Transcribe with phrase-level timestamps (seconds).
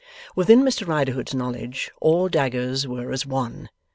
[0.35, 3.69] Within Mr Riderhood's knowledge all daggers were as one.